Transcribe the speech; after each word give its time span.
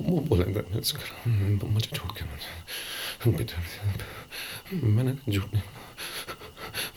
वो 0.00 0.20
बोलेगा 0.20 0.60
मैं 0.70 0.80
उसको 0.80 1.00
मुझे 1.66 1.90
छोड़ 1.96 2.12
के 2.12 2.24
मैंने 2.24 3.56
मैंने 4.72 5.12
झूठ 5.32 5.54
नहीं 5.54 5.62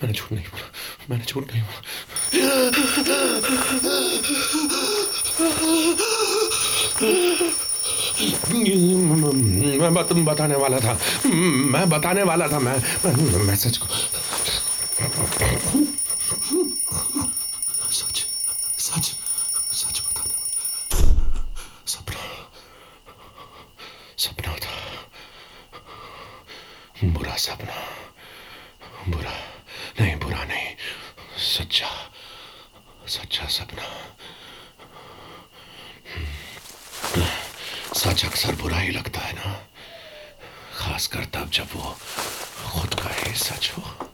मैंने 0.02 0.14
झूठ 0.14 0.32
नहीं 0.32 0.46
बोला। 0.46 0.70
मैंने 1.10 1.26
झूठ 1.26 1.54
नहीं 1.54 1.64
बोला। 1.64 1.82
मैं 9.82 9.94
बत, 9.94 10.14
बताने 10.14 10.56
वाला 10.56 10.80
था। 10.80 10.94
मैं 11.74 11.90
बताने 11.90 12.24
वाला 12.24 12.48
था 12.48 12.60
मैं 12.60 12.78
मैं, 12.78 13.16
मैं 13.44 13.56
सच 13.56 13.78
को 13.78 13.88
सच 17.92 18.26
सच 18.80 19.06
सच 19.74 20.02
बताने 20.02 20.36
वाला 20.40 20.58
सपना 21.88 22.22
सपना 24.20 24.56
था। 24.56 25.10
बुरा 27.04 27.36
सपना। 27.36 27.76
बुरा 29.08 29.34
नहीं 30.02 30.16
बुरा 30.16 30.44
नहीं। 30.44 30.76
सच्चा 31.38 32.12
सच्चा 33.08 33.46
सपना। 33.46 34.18
सच 37.96 38.26
अक्सर 38.26 38.56
बुरा 38.56 38.78
ही 38.78 38.90
लगता 38.90 39.20
है 39.20 39.34
ना। 39.34 39.68
खासकर 40.78 41.26
तब 41.26 41.50
जब 41.50 41.68
वो 41.74 41.98
खुद 42.68 42.94
का 42.94 43.10
ही 43.10 43.34
सच 43.36 43.72
हो। 43.78 44.09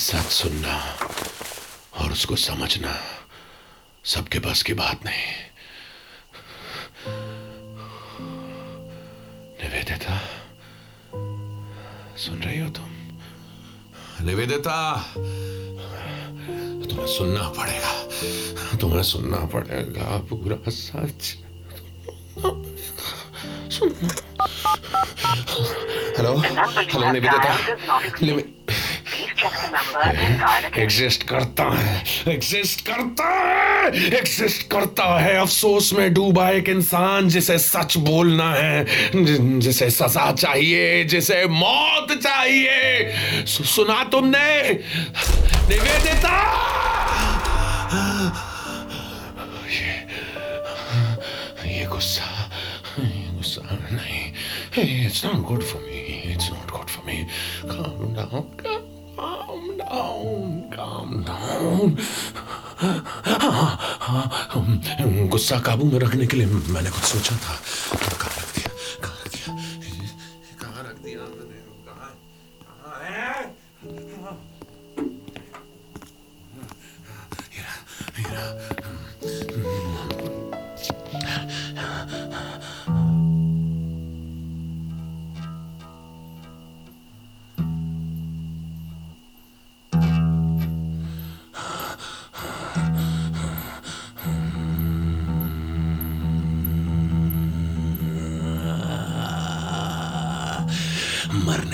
सच 0.00 0.30
सुनना 0.32 0.98
और 1.96 2.12
उसको 2.12 2.36
समझना 2.36 3.00
सबके 4.04 4.38
बस 4.38 4.62
की 4.62 4.74
बात 4.74 5.00
नहीं। 5.04 5.24
निवेदिता 9.62 10.20
सुन 12.16 12.42
रही 12.42 12.60
हो 12.60 12.70
तुम? 12.70 12.90
निवेदिता! 14.26 15.02
तुम्हें 16.90 17.06
सुनना 17.06 17.48
पड़ेगा। 17.48 17.92
तुम्हें 18.76 19.02
सुनना 19.02 19.46
पड़ेगा 19.46 20.18
पूरा 20.18 20.70
सच। 20.70 21.36
सुनना 23.72 24.08
हेलो? 26.18 26.38
हेलो 26.38 27.12
निवेदिता। 27.12 28.59
एग्जिस्ट 29.70 31.22
करता 31.28 31.64
है 31.70 32.32
एग्जिस्ट 32.32 32.80
करता 32.86 33.28
है 33.28 33.90
एग्जिस्ट 34.18 34.66
करता 34.70 35.04
है 35.20 35.34
अफसोस 35.40 35.92
में 35.98 36.12
डूबा 36.14 36.48
एक 36.50 36.68
इंसान 36.68 37.28
जिसे 37.28 37.58
सच 37.58 37.96
बोलना 38.08 38.52
है 38.54 38.84
जिसे 39.60 39.90
सजा 39.90 40.30
चाहिए 40.32 41.04
जिसे 41.04 41.44
मौत 41.48 42.12
चाहिए 42.22 43.44
सु, 43.46 43.64
सुना 43.64 44.02
तुमने 44.12 44.48
निवेदिता 45.70 46.36
ये 49.70 49.92
ये 51.70 51.86
गुस्सा 51.86 52.50
गुस्सा 52.98 53.78
नहीं 53.92 55.06
it's 55.06 55.24
not 55.24 55.46
good 55.48 55.62
for 55.62 55.82
me 55.82 56.32
it's 56.32 56.50
not 56.50 56.70
good 56.70 56.88
for 56.88 57.04
me 57.06 57.18
calm 57.62 58.14
down. 58.14 58.46
calm 58.58 58.79
down 60.00 60.70
calm 60.72 61.24
down. 61.24 61.98
गुस्सा 65.30 65.58
काबू 65.60 65.84
में 65.84 65.98
रखने 65.98 66.26
के 66.26 66.36
लिए 66.36 66.46
मैंने 66.46 66.90
कुछ 66.90 67.02
सोचा 67.02 67.36
था। 67.36 67.58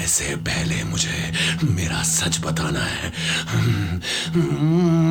से 0.07 0.37
पहले 0.37 0.83
मुझे 0.85 1.33
मेरा 1.65 2.03
सच 2.03 2.39
बताना 2.41 2.81
है। 2.81 3.13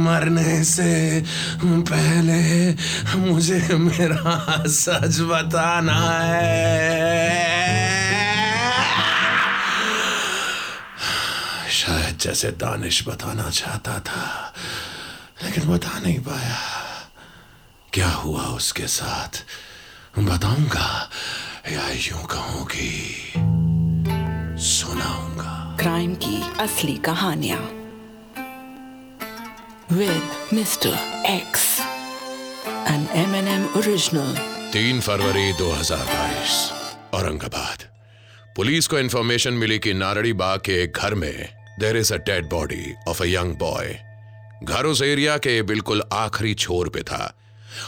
मरने 0.06 0.63
से 0.63 1.23
पहले 1.63 2.72
मुझे 3.17 3.59
मेरा 3.75 4.63
सच 4.67 5.19
बताना 5.22 6.00
है। 6.22 7.45
शायद 11.69 12.17
जैसे 12.17 12.51
दानिश 12.51 13.03
बताना 13.07 13.50
चाहता 13.50 14.00
था, 14.00 14.53
लेकिन 15.44 15.67
बता 15.67 16.00
नहीं 16.00 16.19
पाया। 16.19 16.59
क्या 17.94 18.09
हुआ 18.09 18.41
उसके 18.41 18.88
साथ? 18.88 19.44
बताऊँगा 20.19 21.09
या 21.72 21.89
यूँ 21.89 22.25
कहूँ 22.25 22.66
कि 22.66 22.88
सुनाऊँगा। 24.95 25.78
क्राइम 25.79 26.16
की 26.16 26.41
असली 26.59 26.95
कहानियाँ। 26.97 27.59
With 29.91 30.53
mister 30.53 31.23
X 31.29 31.79
N 32.89 33.07
M 33.11 33.35
N 33.35 33.47
M 33.47 33.66
original 33.78 34.38
तीन 34.73 35.01
फरवरी 35.01 35.51
2022 35.53 36.72
औरंगाबाद। 37.13 37.83
पुलिस 38.56 38.88
को 38.88 39.00
इंफॉर्मेशन 39.00 39.53
मिली 39.53 39.79
कि 39.79 39.94
नारड़ी 39.94 40.33
बाग 40.33 40.59
के 40.59 40.81
एक 40.83 40.97
घर 40.97 41.16
में 41.16 41.50
there 41.79 41.97
is 41.97 42.13
a 42.13 42.17
dead 42.17 42.50
body 42.50 42.94
of 43.07 43.23
a 43.23 43.25
young 43.25 43.56
boy 43.56 43.95
घर 44.63 44.85
उस 44.85 45.01
एरिया 45.01 45.38
के 45.38 45.62
बिल्कुल 45.62 46.03
आखिरी 46.13 46.53
छोर 46.53 46.89
पे 46.89 47.01
था। 47.03 47.33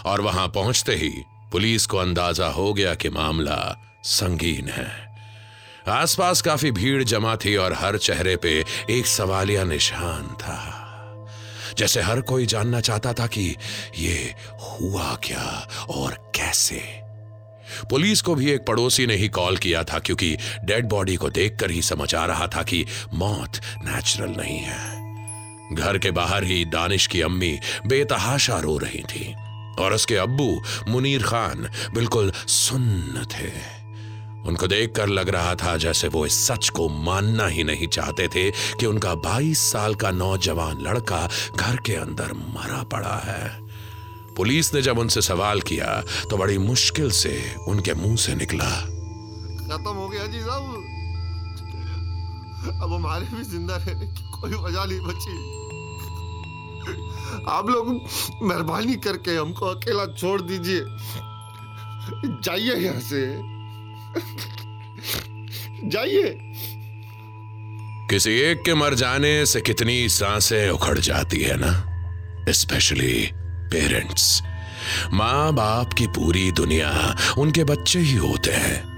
और 0.06 0.22
वहाँ 0.22 0.48
पहुँचते 0.48 0.96
ही 0.96 1.12
पुलिस 1.52 1.86
को 1.86 1.98
अंदाज़ा 1.98 2.48
हो 2.48 2.74
गया 2.74 2.96
कि 2.96 3.10
मामला 3.10 3.60
संगीन 4.04 4.70
है। 4.70 5.07
आसपास 5.90 6.42
काफ़ी 6.42 6.72
भीड़ 6.72 7.04
जमा 7.04 7.36
थी 7.36 7.56
और 7.56 7.74
हर 7.74 7.98
चेहरे 7.98 8.36
पे 8.36 8.66
एक 8.90 9.06
सवालिया 9.06 9.64
निशान 9.64 10.24
था। 10.24 10.74
जैसे 11.78 12.02
हर 12.02 12.22
कोई 12.22 12.46
जानना 12.46 12.82
चाहता 12.82 13.14
था 13.14 13.28
कि 13.28 13.56
ये 13.98 14.36
हुआ 14.62 15.16
क्या 15.16 15.68
और 15.90 16.32
कैसे। 16.36 16.82
पुलिस 17.90 18.22
को 18.22 18.36
भी 18.36 18.52
एक 18.52 18.66
पड़ोसी 18.66 19.08
ने 19.08 19.16
ही 19.16 19.28
कॉल 19.28 19.58
किया 19.58 19.84
था 19.84 20.00
क्योंकि 20.00 20.38
डेड 20.64 20.86
बॉडी 20.86 21.16
को 21.16 21.30
देखकर 21.30 21.72
ही 21.72 21.82
समझ 21.82 22.16
आ 22.16 22.26
रहा 22.26 22.48
था 22.48 22.64
कि 22.64 22.86
मौत 23.14 23.62
नेचुरल 23.86 24.30
नहीं 24.30 24.60
है। 24.60 25.76
घर 25.76 25.98
के 25.98 26.12
बाहर 26.12 26.44
ही 26.44 26.66
दानिश 26.66 27.08
की 27.08 27.22
अम्मी 27.22 27.60
बेतहाशा 27.86 28.60
रो 28.60 28.78
रही 28.78 29.04
थी 29.04 29.34
और 29.80 29.94
उसके 29.94 30.16
अब्बू 30.16 30.64
मुनीर 30.88 31.24
खान 31.24 31.70
बिल्कुल 31.94 32.32
सुन्न 32.32 33.26
थे। 33.26 33.77
उनको 34.46 34.68
देखकर 34.68 35.08
लग 35.10 35.30
रहा 35.30 35.56
था 35.56 35.76
जैसे 35.78 36.08
वो 36.08 36.26
इस 36.26 36.36
सच 36.48 36.70
को 36.70 36.88
मानना 36.90 37.48
ही 37.48 37.64
नहीं 37.64 37.88
चाहते 37.88 38.28
थे 38.28 38.50
कि 38.80 38.86
उनका 38.86 39.14
22 39.24 39.60
साल 39.72 39.96
का 39.96 40.12
नौजवान 40.12 40.82
लड़का 40.82 41.28
घर 41.56 41.76
के 41.86 41.96
अंदर 41.96 42.34
मरा 42.34 42.84
पड़ा 42.84 43.18
है। 43.26 43.66
पुलिस 44.36 44.74
ने 44.74 44.82
जब 44.82 44.98
उनसे 45.00 45.22
सवाल 45.22 45.62
किया 45.62 46.02
तो 46.30 46.38
बड़ी 46.38 46.58
मुश्किल 46.58 47.12
से 47.12 47.34
उनके 47.68 47.94
मुँह 47.94 48.16
से 48.16 48.36
निकला। 48.36 48.70
खत्म 49.68 49.92
हो 49.92 50.08
गया 50.10 50.26
जी 50.28 50.42
साहब 50.42 50.64
अब 52.84 52.94
हमारे 52.94 53.26
भी 53.26 53.44
ज़िंदा 53.44 53.76
रहने 53.76 54.06
की 54.08 54.24
कोई 54.32 54.52
वजह 54.54 54.86
नहीं 54.86 55.00
बची। 55.00 55.36
आप 57.50 57.70
लोग 57.70 57.88
मेहरबानी 58.44 58.96
करके 58.96 59.36
हमको 59.36 59.66
अकेला 59.66 60.06
छोड़ 60.14 60.42
दीजिए। 60.42 60.82
जाइए 62.44 62.76
यहाँ 62.76 63.02
से। 63.02 63.22
जाइए। 65.90 66.40
किसी 68.10 68.32
एक 68.32 68.62
के 68.66 68.74
मर 68.74 68.94
जाने 68.94 69.46
से 69.46 69.62
कितनी 69.62 70.10
साँसें 70.10 70.70
उखड़ 70.70 71.00
जाती 71.00 71.40
है 71.40 71.58
ना? 71.58 71.84
स्पेशली 72.50 73.32
पेरेंट्स 73.72 74.44
माँ 75.14 75.54
बाप 75.54 75.94
की 75.94 76.08
पूरी 76.08 76.52
दुनिया 76.52 77.16
उनके 77.38 77.64
बच्चे 77.64 78.00
ही 78.00 78.16
होते 78.16 78.52
हैं। 78.52 78.98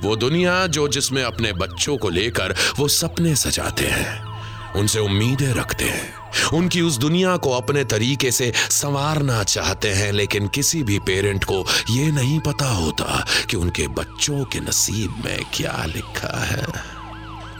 वो 0.00 0.16
दुनिया 0.16 0.66
जो 0.66 0.88
जिसमें 0.88 1.22
अपने 1.22 1.52
बच्चों 1.52 1.96
को 1.96 2.08
लेकर 2.08 2.54
वो 2.78 2.88
सपने 2.88 3.36
सजाते 3.36 3.86
हैं। 3.86 4.29
उनसे 4.76 4.98
उम्मीदें 4.98 5.52
रखते 5.54 5.84
हैं। 5.84 6.20
उनकी 6.52 6.80
उस 6.80 6.98
दुनिया 6.98 7.36
को 7.36 7.50
अपने 7.50 7.84
तरीके 7.84 8.30
से 8.30 8.52
संवारना 8.56 9.44
चाहते 9.44 9.88
हैं, 9.88 10.12
लेकिन 10.12 10.48
किसी 10.48 10.82
भी 10.82 10.98
पेरेंट 10.98 11.44
को 11.44 11.66
यह 11.90 12.12
नहीं 12.12 12.40
पता 12.40 12.68
होता 12.68 13.26
कि 13.50 13.56
उनके 13.56 13.88
बच्चों 13.88 14.44
के 14.44 14.60
नसीब 14.60 15.22
में 15.24 15.38
क्या 15.54 15.84
लिखा 15.86 16.44
है। 16.44 16.66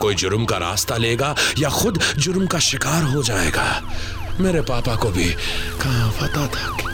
कोई 0.01 0.15
जुर्म 0.15 0.45
का 0.45 0.57
रास्ता 0.57 0.97
लेगा 0.97 1.37
या 1.59 1.69
खुद 1.69 2.01
जुर्म 2.17 2.47
का 2.47 2.59
शिकार 2.59 3.03
हो 3.03 3.23
जाएगा। 3.23 3.83
मेरे 4.41 4.61
पापा 4.61 4.97
को 4.97 5.11
भी 5.11 5.25
कहा 5.81 6.11
पता 6.11 6.47
था 6.47 6.77
कि 6.77 6.90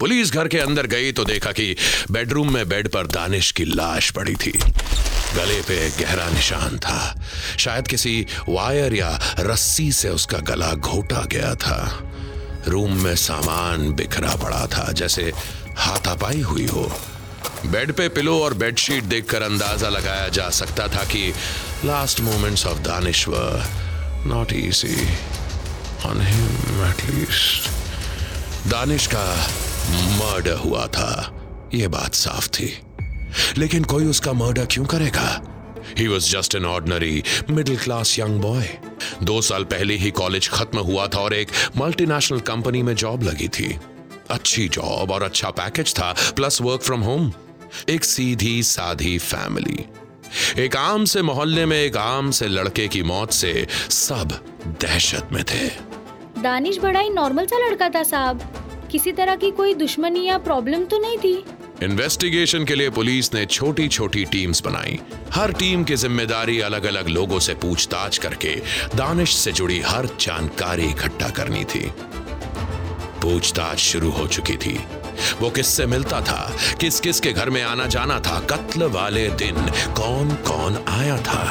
पुलिस 0.00 0.32
घर 0.32 0.48
के 0.48 0.58
अंदर 0.58 0.86
गई 0.86 1.12
तो 1.12 1.24
देखा 1.24 1.52
कि 1.52 1.76
बेडरूम 2.10 2.52
में 2.54 2.68
बेड 2.68 2.88
पर 2.88 3.06
दानिश 3.06 3.50
की 3.52 3.64
लाश 3.64 4.10
पड़ी 4.10 4.34
थी। 4.34 4.50
गले 5.36 5.60
पे 5.62 5.90
गहरा 5.90 6.28
निशान 6.30 6.78
था। 6.78 7.24
शायद 7.58 7.88
किसी 7.88 8.26
वायर 8.48 8.94
या 8.94 9.34
रस्सी 9.40 9.90
से 9.92 10.08
उसका 10.08 10.38
गला 10.38 10.72
घोटा 10.74 11.24
गया 11.24 11.54
था। 11.54 11.80
रूम 12.68 12.92
में 12.96 13.14
सामान 13.16 13.92
बिखरा 13.92 14.34
पड़ा 14.36 14.66
था, 14.66 14.92
जैसे 14.92 15.32
हाथापाई 15.78 16.40
हुई 16.40 16.66
हो। 16.66 17.00
बेड 17.66 17.92
पे 17.92 18.08
पिलो 18.08 18.38
और 18.42 18.54
बेडशीट 18.54 19.04
देखकर 19.04 19.42
अंदाज़ा 19.42 19.88
लगाया 19.88 20.28
जा 20.28 20.48
सकता 20.50 20.88
था 20.88 21.04
कि 21.04 21.32
last 21.84 22.20
moments 22.20 22.66
of 22.66 22.78
Danishwar 22.78 23.66
not 24.26 24.52
easy 24.52 24.96
on 26.06 26.22
him 26.22 26.84
at least 26.90 27.70
Danish 28.68 29.06
का 29.06 29.24
मर्डर 29.90 30.56
हुआ 30.56 30.86
था। 30.86 31.10
यह 31.74 31.88
बात 31.88 32.14
साफ़ 32.14 32.48
थी। 32.48 32.78
लेकिन 33.58 33.84
कोई 33.84 34.04
उसका 34.04 34.32
मर्डर 34.32 34.66
क्यों 34.66 34.84
करेगा? 34.84 35.54
He 35.98 36.06
was 36.08 36.30
just 36.30 36.54
an 36.54 36.64
ordinary 36.64 37.22
middle 37.50 37.78
class 37.78 38.18
young 38.18 38.40
boy 38.40 38.68
दो 39.22 39.40
साल 39.42 39.64
पहले 39.64 39.94
ही 39.94 40.10
कॉलेज 40.10 40.48
खत्म 40.48 40.78
हुआ 40.78 41.06
था 41.06 41.18
और 41.18 41.34
एक 41.34 41.48
मल्टीनेशनल 41.76 42.40
कंपनी 42.40 42.82
में 42.82 42.94
जॉब 42.94 43.22
लगी 43.22 43.48
थी। 43.48 43.78
अच्छी 44.30 44.68
जॉब 44.68 45.10
और 45.10 45.22
अच्छा 45.22 45.50
पैकेज 45.50 45.94
था 45.94 46.14
प्लस 46.36 46.60
वर्क 46.60 46.80
फ्रॉम 46.80 47.00
होम 47.00 47.32
एक 47.88 48.04
सीधी 48.04 48.62
साधी 48.62 49.18
फैमिली 49.18 49.84
एक 50.58 50.76
आम 50.76 51.04
से 51.04 51.22
मोहल्ले 51.22 51.66
में, 51.66 51.82
एक 51.82 51.96
आम 51.96 52.30
से 52.30 52.48
लड़के 52.48 52.88
की 52.88 53.02
मौत 53.02 53.32
से 53.32 53.66
सब 53.90 54.40
दहशत 54.82 55.28
में 55.32 55.44
थे। 55.44 55.68
दानिश 56.40 56.78
बड़ा 56.78 57.00
ही 57.00 57.10
नॉर्मल 57.10 57.46
सा 57.46 57.68
लड़का 57.68 57.88
था 57.88 58.02
साहब। 58.02 58.67
किसी 58.90 59.12
तरह 59.12 59.36
की 59.36 59.50
कोई 59.50 59.74
दुश्मनी 59.74 60.24
या 60.26 60.38
प्रॉब्लम 60.38 60.84
तो 60.84 60.98
नहीं 60.98 61.18
थी? 61.18 61.44
इन्वेस्टिगेशन 61.82 62.64
के 62.64 62.74
लिए 62.74 62.90
पुलिस 62.90 63.32
ने 63.34 63.44
छोटी 63.46 63.88
छोटी 63.88 64.24
टीम्स 64.24 64.62
बनाई। 64.62 64.98
हर 65.32 65.52
टीम 65.52 65.84
की 65.84 65.96
ज़िम्मेदारी 65.96 66.60
अलग 66.60 66.84
अलग 66.84 67.08
लोगों 67.08 67.38
से 67.38 67.54
पूछताछ 67.54 68.18
करके 68.18 68.54
दानिश 68.96 69.36
से 69.36 69.52
जुड़ी 69.52 69.80
हर 69.80 70.08
जानकारी 70.20 70.86
इकट्ठा 70.86 71.28
करनी 71.28 71.64
थी। 71.64 71.90
पूछताछ 73.22 73.78
शुरू 73.78 74.10
हो 74.10 74.26
चुकी 74.26 74.56
थी। 74.56 74.78
वो 75.40 75.50
किससे 75.50 75.86
मिलता 75.86 76.20
था? 76.20 76.56
किस 76.80 77.00
किस 77.00 77.20
के 77.20 77.32
घर 77.32 77.50
में 77.50 77.62
आना 77.62 77.86
जाना 77.86 78.20
था? 78.20 78.40
कत्ल 78.40 78.84
वाले 78.90 79.28
दिन 79.28 79.54
कौन 79.94 80.34
कौन 80.46 80.84
आया 80.88 81.16
था? 81.22 81.44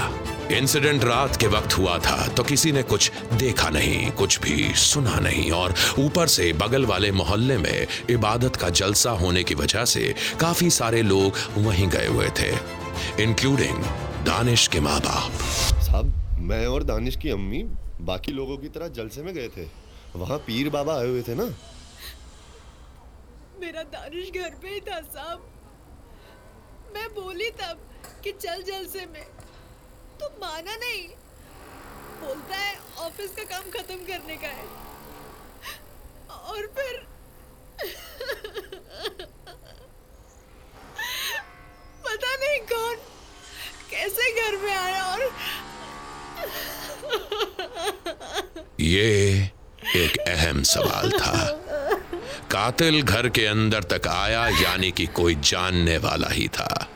इंसिडेंट 0.52 1.04
रात 1.04 1.36
के 1.36 1.48
वक्त 1.48 1.78
हुआ 1.78 1.98
था 2.00 2.28
तो 2.28 2.44
किसी 2.44 2.72
ने 2.72 2.84
कुछ 2.84 3.12
देखा 3.34 3.70
नहीं 3.70 4.12
कुछ 4.12 4.40
भी 4.40 4.74
सुना 4.74 5.20
नहीं 5.20 5.52
और 5.52 5.74
ऊपर 6.00 6.28
से 6.28 6.54
बगल 6.54 6.86
वाले 6.86 7.12
मोहल्ले 7.12 7.58
में 7.58 7.88
इबादत 8.10 8.56
का 8.56 8.70
जलसा 8.70 9.12
होने 9.12 9.44
की 9.44 9.56
वजह 9.56 9.86
से 9.86 10.16
काफ़ी 10.40 10.70
सारे 10.70 11.02
लोग 11.02 11.34
वहीं 11.58 11.88
गए 11.88 12.08
हुए 12.08 12.30
थे 12.30 12.50
इंक्लूडिंग 13.24 13.84
दानिश 14.26 14.68
के 14.68 14.80
माँ 14.80 15.00
बाप 15.00 15.32
साहब 15.82 16.14
मैं 16.40 16.66
और 16.68 16.84
दानिश 16.84 17.16
की 17.16 17.30
अम्मी 17.30 17.64
बाकी 18.02 18.32
लोगों 18.32 18.58
की 18.58 18.68
तरह 18.68 18.88
जलसे 18.88 19.22
में 19.24 19.34
गए 19.36 19.48
थे। 19.48 19.68
वहाँ 20.16 20.38
पीर 20.38 20.70
बाबा 20.70 20.94
आए 20.94 21.08
हुए 21.08 21.22
थे 21.22 21.36
ना? 21.36 21.44
मेरा 23.60 23.84
दानिश 23.84 24.32
घर 24.42 24.50
पे 24.50 24.70
ही 24.70 24.80
था 24.80 25.00
साहब। 25.02 25.50
मैं 26.96 27.08
बोली 27.08 27.50
तब 27.50 27.80
कि 28.24 28.32
चल 28.32 28.64
जलसे 28.64 29.06
में। 29.06 29.26
तो 30.20 30.30
माना 30.42 30.76
नहीं। 30.76 31.08
बोलता 32.22 32.56
है, 32.56 32.76
ऑफ़िस 32.98 33.32
का 33.32 33.44
काम 33.46 33.70
खत्म 33.72 33.96
करने 34.06 34.38
का 34.38 34.48
है। 34.50 34.66
और 36.48 36.68
फिर 36.78 37.06
पता 42.06 42.36
नहीं 42.36 42.60
कौन 42.72 42.96
कैसे 43.92 44.32
घर 44.42 44.58
में 44.64 44.74
आया 44.74 45.04
और 45.06 45.22
ये 48.80 49.10
एक 49.96 50.18
अहम 50.20 50.62
सवाल 50.64 51.12
था। 51.12 51.34
कातिल 52.52 53.02
घर 53.04 53.30
के 53.30 53.46
अंदर 53.46 53.84
तक 53.94 54.08
आया, 54.08 54.48
यानी 54.62 54.92
कि 54.92 55.06
कोई 55.16 55.36
जानने 55.44 55.98
वाला 55.98 56.28
ही 56.30 56.48
था। 56.48 56.88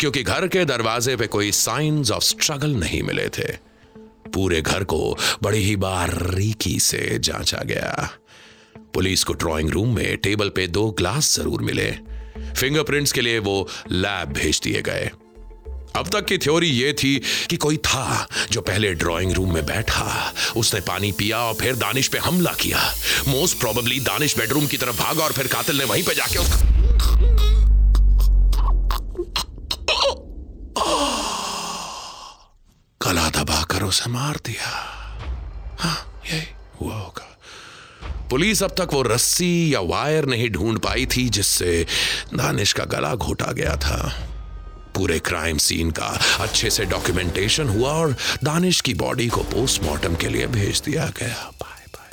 क्योंकि 0.00 0.22
घर 0.22 0.46
के 0.46 0.64
दरवाजे 0.64 1.16
पे 1.16 1.26
कोई 1.26 1.52
साइंस 1.52 2.10
ऑफ़ 2.10 2.24
स्ट्रगल 2.24 2.70
नहीं 2.70 3.02
मिले 3.02 3.28
थे। 3.28 3.52
पूरे 4.34 4.60
घर 4.62 4.84
को 4.84 5.18
बड़ी 5.42 5.62
ही 5.64 5.76
बारीकी 5.76 6.78
से 6.80 7.18
जांचा 7.18 7.62
गया। 7.64 8.10
पुलिस 8.94 9.24
को 9.24 9.32
ड्राइंग 9.32 9.70
रूम 9.70 9.94
में 9.94 10.16
टेबल 10.16 10.48
पे 10.48 10.66
दो 10.66 10.90
ग्लास 10.90 11.34
ज़रूर 11.36 11.62
मिले। 11.62 11.90
फिंगरप्रिंट्स 12.56 13.12
के 13.12 13.20
लिए 13.20 13.38
वो 13.38 13.68
लैब 13.90 14.32
भेज 14.32 14.60
दिए 14.64 14.82
गए। 14.82 15.10
अब 15.96 16.08
तक 16.08 16.24
की 16.24 16.38
थ्योरी 16.38 16.68
ये 16.68 16.92
थी 16.92 17.16
कि 17.50 17.56
कोई 17.56 17.76
था 17.76 18.28
जो 18.52 18.60
पहले 18.60 18.92
ड्राइंग 18.94 19.32
रूम 19.32 19.54
में 19.54 19.64
बैठा। 19.66 20.34
उसने 20.56 20.80
पानी 20.80 21.12
पिया 21.12 21.38
और 21.38 21.54
फिर 21.54 21.76
दानिश 21.76 22.08
पे 22.08 22.18
हमला 22.18 22.52
किया। 22.52 22.82
मोस्ट 23.28 23.58
प्रोबेबली 23.58 24.00
दानिश 24.00 24.38
बेडरूम 24.38 24.66
की 24.66 24.76
तरफ़ 24.76 24.98
भागा 24.98 25.24
और 25.24 25.32
फिर 25.32 25.46
कातिल 25.46 25.78
ने 25.78 25.84
वहीं 25.84 26.02
पे 26.02 26.14
जाके 26.14 26.38
उसका 26.38 27.39
गला 33.02 33.30
दबाकर 33.30 33.82
उसे 33.82 34.10
मार 34.10 34.36
दिया। 34.36 34.68
हाँ 35.78 36.22
यही 36.26 36.46
हुआ 36.80 36.94
होगा। 36.94 37.38
पुलिस 38.30 38.62
अब 38.62 38.70
तक 38.70 38.88
वो 38.92 39.02
रस्सी 39.02 39.74
या 39.74 39.80
वायर 39.80 40.24
नहीं 40.24 40.50
ढूंढ 40.50 40.78
पाई 40.78 41.06
थी 41.06 41.28
जिससे 41.28 41.86
दानिश 42.34 42.72
का 42.72 42.84
गला 42.84 43.14
घोटा 43.14 43.52
गया 43.52 43.76
था। 43.76 44.26
पूरे 44.96 45.18
क्राइम 45.18 45.58
सीन 45.58 45.90
का 45.90 46.20
अच्छे 46.40 46.70
से 46.70 46.84
डॉक्यूमेंटेशन 46.84 47.68
हुआ 47.68 47.90
और 47.90 48.16
दानिश 48.44 48.80
की 48.80 48.94
बॉडी 48.94 49.28
को 49.28 49.40
पोस्टमार्टम 49.40 50.14
के 50.14 50.28
लिए 50.28 50.46
भेज 50.46 50.80
दिया 50.80 51.06
गया। 51.06 51.50
Bye 51.62 51.84
bye. 51.96 52.10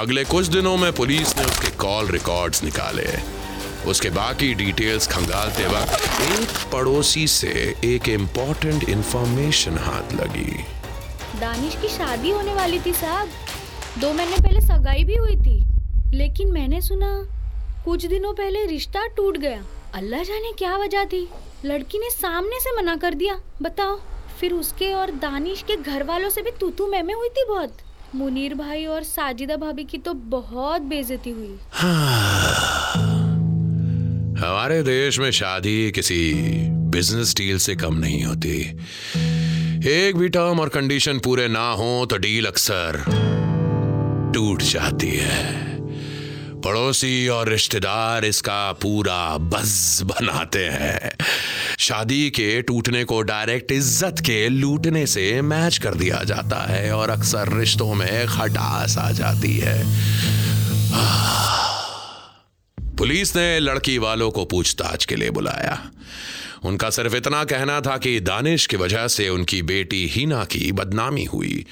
अगले 0.00 0.24
कुछ 0.24 0.46
दिनों 0.46 0.76
में 0.76 0.92
पुलिस 0.92 1.36
ने 1.36 1.44
उसके 1.44 1.70
कॉल 1.70 2.06
रिकॉर्ड्स 2.06 2.64
निकाले। 2.64 3.39
उसके 3.88 4.10
बाकी 4.10 4.52
डिटेल्स 4.54 5.06
खंगालते 5.08 5.66
वक्त 5.66 5.92
एक 6.22 6.48
पड़ोसी 6.72 7.26
से 7.28 7.52
एक 7.84 8.08
इंपॉर्टेंट 8.08 8.88
इंफॉर्मेशन 8.88 9.78
हाथ 9.78 10.12
लगी। 10.14 10.52
दानिश 11.40 11.76
की 11.82 11.88
शादी 11.88 12.30
होने 12.30 12.54
वाली 12.54 12.80
थी 12.80 12.92
साहब। 12.92 13.28
दो 13.98 14.12
महीने 14.12 14.36
पहले 14.36 14.60
सगाई 14.60 15.04
भी 15.04 15.16
हुई 15.16 15.36
थी 15.36 15.58
लेकिन 16.16 16.52
मैंने 16.52 16.80
सुना 16.80 17.12
कुछ 17.84 18.06
दिनों 18.06 18.32
पहले 18.34 18.64
रिश्ता 18.66 19.06
टूट 19.06 19.36
गया। 19.36 19.62
अल्लाह 19.94 20.22
जाने 20.22 20.52
क्या 20.52 20.76
वजह 20.76 21.04
थी। 21.04 21.28
लड़की 21.64 21.98
ने 21.98 22.10
सामने 22.10 22.60
से 22.60 22.76
मना 22.76 22.96
कर 22.96 23.14
दिया। 23.14 23.40
बताओ 23.62 23.98
फिर 24.40 24.52
उसके 24.52 24.92
और 24.94 25.10
दानिश 25.20 25.62
के 25.62 25.76
घर 25.76 26.02
वालों 26.02 26.28
से 26.30 26.42
भी 26.42 26.50
तू 26.60 26.70
तू 26.70 26.86
मैं 26.86 27.02
हुई 27.02 27.28
थी 27.28 27.44
बहुत? 27.48 27.76
मुनीर 28.14 28.54
भाई 28.54 28.84
और 28.86 29.02
साजिदा 29.02 29.56
भाभी 29.56 29.84
की 29.84 29.98
तो 29.98 30.14
बहुत 30.14 30.82
बेजती 30.82 31.30
हुई। 31.30 31.58
हमारे 34.40 34.82
देश 34.82 35.18
में 35.18 35.30
शादी 35.30 35.90
किसी 35.92 36.32
बिज़नेस 36.90 37.34
डील 37.36 37.58
से 37.58 37.74
कम 37.76 37.94
नहीं 37.94 38.22
होती। 38.24 38.60
एक 39.88 40.16
भी 40.16 40.28
टर्म 40.28 40.60
और 40.60 40.68
कंडीशन 40.68 41.18
पूरे 41.18 41.46
ना 41.48 41.68
हो 41.72 42.06
तो 42.06 42.16
डील 42.18 42.46
अक्सर 42.46 42.96
टूट 44.34 44.62
जाती 44.62 45.10
है। 45.10 45.58
पड़ोसी 46.64 47.28
और 47.28 47.48
रिश्तेदार 47.48 48.24
इसका 48.24 48.60
पूरा 48.72 49.36
बज 49.36 50.02
बनाते 50.06 50.64
हैं। 50.64 51.10
शादी 51.78 52.28
के 52.30 52.60
टूटने 52.62 53.04
को 53.04 53.20
डायरेक्ट 53.22 53.72
इज़्ज़त 53.72 54.20
के 54.26 54.48
लूटने 54.48 55.06
से 55.06 55.40
मैच 55.42 55.78
कर 55.78 55.94
दिया 55.94 56.22
जाता 56.24 56.62
है 56.70 56.92
और 56.92 57.10
अक्सर 57.10 57.56
रिश्तों 57.58 57.94
में 57.94 58.26
खटास 58.28 58.96
आ 58.98 59.10
जाती 59.12 59.56
है। 59.58 59.78
पुलिस 63.00 63.36
ने 63.36 63.60
लड़की 63.60 63.98
वालों 63.98 64.30
को 64.30 64.44
पूछताछ 64.44 65.04
के 65.04 65.16
लिए 65.16 65.30
बुलाया। 65.30 65.90
उनका 66.64 66.90
सिर्फ़ 66.90 67.16
इतना 67.16 67.44
कहना 67.44 67.80
था 67.80 67.96
कि 67.96 68.20
दानिश 68.20 68.66
की 68.66 68.76
वजह 68.76 69.08
से 69.08 69.28
उनकी 69.28 69.62
बेटी 69.62 70.06
हिना 70.06 70.44
की 70.44 70.72
बदनामी 70.72 71.24
हुई। 71.24 71.66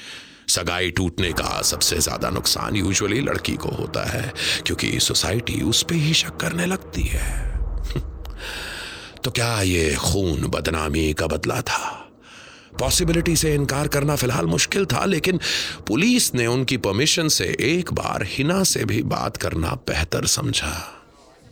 सगाई 0.49 0.91
टूटने 0.91 1.33
का 1.33 1.63
सबसे 1.63 1.99
ज़्यादा 1.99 2.31
नुकसान 2.31 2.77
यूजुअली 2.77 3.21
लड़की 3.21 3.53
को 3.53 3.69
होता 3.69 4.05
है, 4.11 4.33
क्योंकि 4.67 5.01
सोसाइटी 5.01 5.63
उस 5.63 5.83
पर 5.83 5.95
ही 5.95 6.15
शक 6.15 6.37
करने 6.37 6.67
लगती 6.67 7.03
है। 7.03 7.61
तो 9.25 9.31
क्या 9.31 9.63
ये 9.63 9.95
खून 9.95 10.41
बदनामी 10.41 11.13
का 11.13 11.27
बदला 11.27 11.61
था? 11.61 12.11
पॉसिबिलिटी 12.79 13.37
से 13.37 13.55
इनकार 13.55 13.89
करना 13.89 14.17
फ़िलहाल 14.17 14.47
मुश्किल 14.47 14.87
था, 14.87 15.05
लेकिन 15.05 15.41
पुलिस 15.87 16.35
ने 16.35 16.47
उनकी 16.47 16.77
परमिशन 16.77 17.29
से 17.29 17.57
एक 17.61 17.93
बार 17.93 18.25
हिना 18.27 18.65
से 18.65 18.85
भी 18.85 19.03
बात 19.03 19.37
करना 19.37 19.69
बेहतर 19.69 20.27
समझा। 20.27 20.98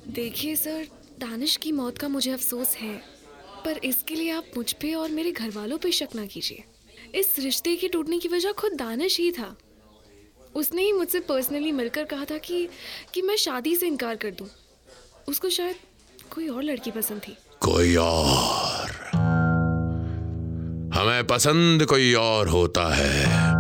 देखिए 0.09 0.57
सर, 0.57 0.87
दानिश 1.19 1.57
की 1.57 1.73
मौत 1.73 1.99
का 1.99 2.09
मुझे 2.09 2.31
अफसोस 2.31 2.77
है, 2.77 3.03
पर 3.65 3.79
इसके 3.85 4.15
लिए 4.15 4.31
आप 4.31 4.45
मुझ 4.57 4.73
पे 4.73 4.95
और 4.95 5.11
मेरे 5.11 5.33
घर 5.33 5.51
वालों 5.51 5.79
पे 5.79 5.93
शक 5.93 6.09
ना 6.15 6.27
कीजिए। 6.27 6.65
इस 7.15 7.39
रिश्ते 7.39 7.77
के 7.77 7.89
टूटने 7.89 8.19
की 8.19 8.29
वजह 8.29 8.53
खुद 8.53 8.73
दानिश 8.73 9.19
ही 9.19 9.33
था। 9.33 9.57
उसने 10.55 10.83
ही 10.83 10.93
मुझसे 10.93 11.21
पर्सनली 11.21 11.73
मिलकर 11.73 12.05
कहा 12.05 12.25
था 12.25 12.39
कि 12.39 12.69
कि 13.15 13.23
मैं 13.23 13.37
शादी 13.37 13.77
से 13.77 13.87
इनकार 13.87 14.17
कर 14.17 14.31
दूँ। 14.31 14.49
उसको 15.29 15.49
शायद 15.49 15.77
कोई 16.31 16.49
और 16.49 16.63
लड़की 16.63 16.91
पसंद 16.91 17.21
थी। 17.29 17.37
कोई 17.61 17.97
और। 17.97 18.91
हमें 20.95 21.27
पसंद 21.27 21.87
कोई 21.87 22.15
और 22.15 22.49
होता 22.49 22.95
है। 22.95 23.56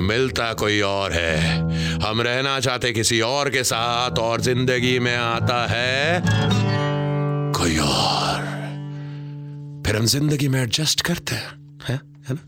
मिलता 0.00 0.52
कोई 0.52 0.80
और 0.80 1.12
है। 1.12 1.58
हम 2.00 2.20
रहना 2.20 2.60
चाहते 2.60 2.92
किसी 2.92 3.20
और 3.20 3.50
के 3.50 3.64
साथ 3.64 4.18
और 4.18 4.40
ज़िंदगी 4.40 4.98
में 4.98 5.16
आता 5.16 5.66
है 5.66 6.22
कोई 7.54 7.78
और। 7.78 8.42
फिर 9.86 9.96
हम 9.96 10.06
ज़िंदगी 10.06 10.48
में 10.48 10.62
एडजस्ट 10.62 11.00
करते 11.00 11.34
हैं 11.34 11.78
है, 11.88 12.00
है 12.28 12.34
ना? 12.34 12.40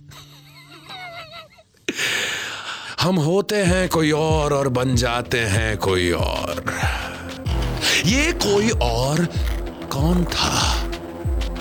हम 3.00 3.16
होते 3.16 3.56
हैं 3.56 3.88
कोई 3.88 4.10
और 4.10 4.52
और 4.52 4.68
बन 4.68 4.94
जाते 4.96 5.38
हैं 5.38 5.76
कोई 5.78 6.10
और। 6.10 6.64
ये 8.06 8.32
कोई 8.32 8.70
और 8.70 9.24
कौन 9.92 10.24
था? 10.24 10.74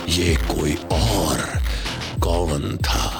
ये 0.08 0.34
कोई 0.36 0.74
और 0.92 1.40
कौन 2.22 2.76
था? 2.76 3.15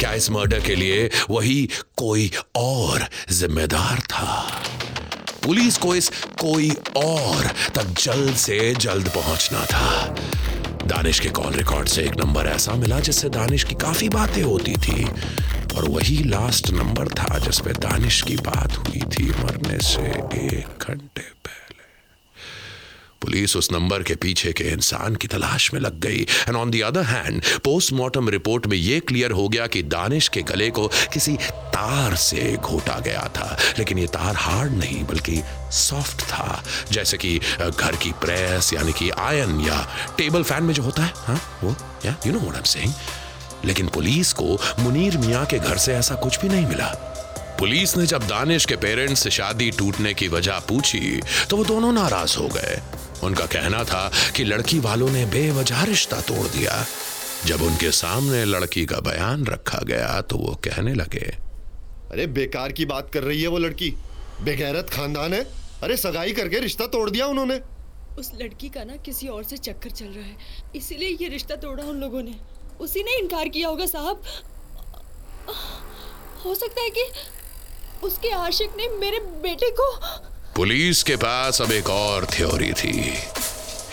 क्या 0.00 0.12
इस 0.12 0.30
मर्डर 0.30 0.60
के 0.60 0.74
लिए 0.74 1.10
वही 1.30 1.68
कोई 1.96 2.30
और 2.56 3.08
जिम्मेदार 3.32 4.00
था? 4.00 4.62
पुलिस 5.44 5.76
को 5.76 5.94
इस 5.94 6.08
कोई 6.24 6.70
और 6.96 7.46
तक 7.74 7.84
जल्द 7.84 8.36
से 8.36 8.74
जल्द 8.74 9.08
पहुँचना 9.08 9.64
था। 9.64 10.16
दानिश 10.86 11.20
के 11.20 11.28
कॉल 11.28 11.52
रिकॉर्ड 11.52 11.88
से 11.88 12.02
एक 12.02 12.10
नंबर 12.10 12.46
ऐसा 12.46 12.72
मिला 12.72 13.00
जिससे 13.00 13.28
दानिश 13.28 13.64
की 13.64 13.74
काफ़ी 13.74 14.08
बातें 14.08 14.42
होती 14.42 14.72
थी। 14.72 15.04
और 15.76 15.88
वही 15.88 16.24
लास्ट 16.24 16.70
नंबर 16.70 17.08
था 17.08 17.38
जिस 17.38 17.60
पे 17.60 17.72
दानिश 17.72 18.22
की 18.22 18.36
बात 18.36 18.76
हुई 18.76 19.00
थी 19.00 19.30
मरने 19.30 19.78
से 19.78 20.02
एक 20.48 20.84
घंटे 20.88 21.22
पहले। 21.22 21.69
पुलिस 23.22 23.56
उस 23.56 23.70
नंबर 23.72 24.02
के 24.02 24.14
पीछे 24.14 24.52
के 24.52 24.64
इंसान 24.64 25.16
की 25.16 25.28
तलाश 25.28 25.72
में 25.74 25.80
लग 25.80 25.98
गई। 26.00 26.20
And 26.20 26.56
on 26.56 26.70
the 26.70 26.80
other 26.82 27.02
hand 27.04 27.42
postmortem 27.64 28.28
report 28.28 28.66
में 28.66 28.76
यह 28.76 29.00
क्लियर 29.08 29.30
हो 29.30 29.48
गया 29.48 29.66
कि 29.66 29.82
दानिश 29.82 30.28
के 30.28 30.42
गले 30.42 30.70
को 30.70 30.86
किसी 31.12 31.36
तार 31.74 32.16
से 32.16 32.56
घोटा 32.56 32.98
गया 32.98 33.28
था। 33.36 33.56
लेकिन 33.78 33.98
ये 33.98 34.06
तार 34.06 34.36
हार्ड 34.36 34.72
नहीं, 34.72 35.04
बल्कि 35.04 35.42
सॉफ्ट 35.72 36.22
था। 36.22 36.62
जैसे 36.92 37.16
कि 37.16 37.38
घर 37.60 37.96
की 37.96 38.12
प्रेस 38.20 38.72
यानी 38.74 38.92
कि 38.92 39.10
आयन 39.10 39.60
या 39.60 39.86
टेबल 40.18 40.42
फ़ैन 40.42 40.62
में 40.62 40.74
जो 40.74 40.82
होता 40.82 41.02
है 41.02 41.12
हाँ 41.16 41.40
वो, 41.64 41.76
या 42.06 42.16
you 42.26 42.32
know 42.32 42.38
what 42.38 42.54
I 42.54 42.58
am 42.58 42.64
saying 42.64 42.92
लेकिन 43.64 43.88
पुलिस 43.88 44.32
को 44.32 44.58
मुनीर 44.78 45.16
मियाँ 45.18 45.44
के 45.46 45.58
घर 45.58 45.76
से 45.76 45.94
ऐसा 45.94 46.14
कुछ 46.14 46.40
भी 46.40 46.48
नहीं 46.48 46.66
मिला। 46.66 46.86
पुलिस 47.60 47.96
ने 47.96 48.04
जब 48.06 48.22
दानिश 48.22 48.64
के 48.64 48.76
पेरेंट्स 48.76 49.22
से 49.22 49.30
शादी 49.30 49.70
टूटने 49.70 50.12
की 50.14 50.28
वजह 50.28 50.58
पूछी 50.68 51.20
तो 51.50 51.56
वो 51.56 51.64
दोनों 51.64 51.92
नाराज़ 51.92 52.36
हो 52.38 52.46
गए। 52.48 52.78
उनका 53.22 53.46
कहना 53.46 53.82
था 53.84 54.10
कि 54.36 54.44
लड़की 54.44 54.78
वालों 54.78 55.08
ने 55.10 55.24
बेवजह 55.26 55.82
रिश्ता 55.84 56.20
तोड़ 56.20 56.46
दिया। 56.46 56.84
जब 57.46 57.62
उनके 57.62 57.90
सामने 57.90 58.44
लड़की 58.44 58.84
का 58.86 59.00
बयान 59.00 59.44
रखा 59.46 59.78
गया 59.84 60.20
तो 60.20 60.36
वो 60.36 60.54
कहने 60.64 60.94
लगे 60.94 61.26
अरे 62.10 62.26
बेकार 62.28 62.72
की 62.72 62.86
बात 62.86 63.10
कर 63.12 63.22
रही 63.22 63.42
है 63.42 63.48
वो 63.48 63.58
लड़की। 63.58 63.90
बेगैरत 64.42 64.90
खानदान 64.90 65.34
है। 65.34 65.42
अरे 65.82 65.96
सगाई 65.96 66.32
करके 66.32 66.60
रिश्ता 66.60 66.86
तोड़ 66.86 67.10
दिया 67.10 67.26
उन्होंने। 67.26 67.60
उस 68.18 68.30
लड़की 68.34 68.68
का 68.68 68.84
ना 68.84 68.96
किसी 68.96 69.28
और 69.28 69.44
से 69.44 69.56
चक्कर 69.58 69.90
चल 69.90 70.06
रहा 70.06 70.24
है। 70.24 70.72
इसीलिए 70.76 71.16
ये 71.20 71.28
रिश्ता 71.28 71.56
तोड़ा 71.56 71.84
उन 71.84 72.00
लोगों 72.00 72.22
ने। 72.22 72.34
उसी 72.80 73.02
ने 73.02 73.18
इनकार 73.18 73.48
किया 73.48 73.68
होगा 73.68 73.86
साहब। 73.86 74.22
हो 76.44 76.54
सकता 76.54 76.82
है 76.82 76.90
कि 76.90 77.04
उसके 78.02 78.30
आशिक 78.30 78.70
ने 78.76 78.88
मेरे 78.88 79.18
बेटे 79.18 79.70
को 79.70 79.90
पुलिस 80.56 81.02
के 81.02 81.16
पास 81.16 81.62
अब 81.62 81.72
एक 81.72 81.90
और 81.90 82.26
थ्योरी 82.26 82.72
थी। 82.72 83.14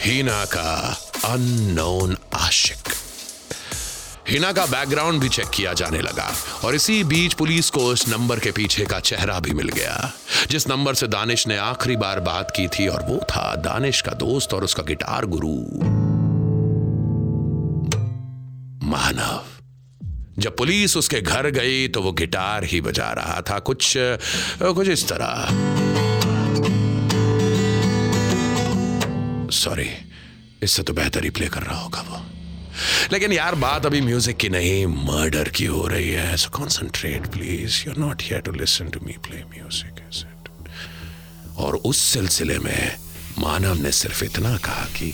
हीना 0.01 0.45
का 0.45 0.97
अननोन 1.25 2.17
आशिक। 2.33 2.93
हिना 4.29 4.51
का 4.51 4.65
बैकग्राउंड 4.65 5.21
भी 5.21 5.29
चेक 5.29 5.49
किया 5.49 5.73
जाने 5.73 6.01
लगा, 6.01 6.31
और 6.65 6.75
इसी 6.75 7.03
बीच 7.03 7.33
पुलिस 7.33 7.69
को 7.69 7.79
उस 7.79 8.07
नंबर 8.07 8.39
के 8.39 8.51
पीछे 8.51 8.85
का 8.85 8.99
चेहरा 8.99 9.39
भी 9.39 9.51
मिल 9.51 9.69
गया, 9.69 10.11
जिस 10.49 10.67
नंबर 10.67 10.93
से 10.93 11.07
दानिश 11.07 11.47
ने 11.47 11.57
आखिरी 11.57 11.95
बार 11.95 12.19
बात 12.19 12.51
की 12.55 12.67
थी, 12.67 12.87
और 12.87 13.03
वो 13.03 13.17
था 13.17 13.55
दानिश 13.55 14.01
का 14.01 14.11
दोस्त 14.11 14.53
और 14.53 14.63
उसका 14.63 14.83
गिटार 14.83 15.25
गुरु। 15.25 15.55
मानव। 18.87 19.46
जब 20.39 20.55
पुलिस 20.57 20.95
उसके 20.97 21.21
घर 21.21 21.49
गई 21.49 21.87
तो 21.87 22.01
वो 22.01 22.11
गिटार 22.13 22.63
ही 22.63 22.81
बजा 22.81 23.11
रहा 23.13 23.41
था, 23.41 23.59
कुछ 23.59 23.93
कुछ 24.61 24.87
इस 24.89 25.07
तरह। 25.07 25.33
सॉरी 29.53 29.89
इससे 30.63 30.83
तो 30.83 30.93
बेहतर 30.93 31.23
ही 31.23 31.29
प्ले 31.29 31.47
कर 31.47 31.61
रहा 31.61 31.79
होगा 31.81 32.01
वो। 32.01 32.21
लेकिन 33.11 33.31
यार, 33.33 33.55
बात 33.55 33.85
अभी 33.85 34.01
म्यूज़िक 34.01 34.37
की 34.37 34.49
नहीं 34.49 34.85
मर्डर 34.87 35.49
की 35.49 35.65
हो 35.65 35.85
रही 35.87 36.09
है 36.09 36.37
so 36.37 36.49
concentrate 36.57 37.27
please 37.27 37.83
you 37.85 37.91
are 37.91 37.97
not 37.97 38.21
here 38.21 38.41
to 38.41 38.51
listen 38.51 38.89
to 38.89 38.99
me 39.05 39.13
play 39.27 39.43
music 39.49 39.93
और 41.57 41.75
उस 41.75 41.97
सिलसिले 42.03 42.57
में 42.59 42.95
मानव 43.39 43.81
ने 43.83 43.91
सिर्फ़ 43.91 44.23
इतना 44.25 44.55
कहा 44.57 44.85
कि 44.97 45.11